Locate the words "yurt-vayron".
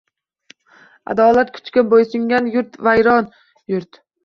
2.57-3.31